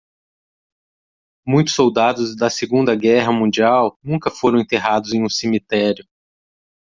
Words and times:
Muitos 1.45 1.75
soldados 1.75 2.35
da 2.35 2.49
segunda 2.49 2.95
guerra 2.95 3.31
mundial 3.31 3.95
nunca 4.01 4.31
foram 4.31 4.59
enterrados 4.59 5.13
em 5.13 5.23
um 5.23 5.29
cemitério. 5.29 6.03